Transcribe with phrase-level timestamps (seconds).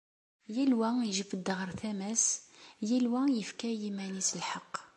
[0.55, 2.25] Yal wa ijebbed ɣer tama-s,
[2.87, 4.73] yal wa yefka i yiman-is lḥeqq.